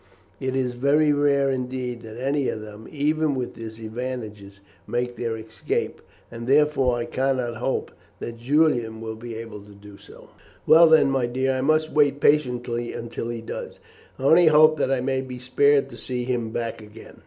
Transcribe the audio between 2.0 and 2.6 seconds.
that any of